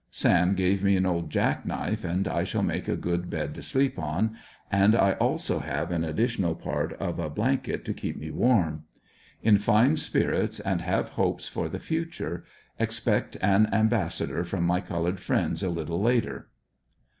[0.09, 3.61] Sam gave me an old jack knife and I shall make a good bed to
[3.61, 4.35] sleep on,
[4.71, 8.85] and I also have an additional part of a blank et to keep me warm.
[9.43, 12.43] In fine spirits and have hopes for the future.
[12.79, 16.47] Expect an ambassador from my colored friends a little later.